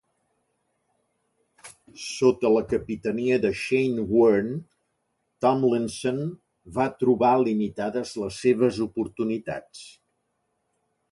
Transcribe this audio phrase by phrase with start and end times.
[2.03, 4.57] Sota la capitania de Shane Warne,
[5.45, 6.19] Tomlinson
[6.81, 9.85] va trobar limitades les seves oportunitats.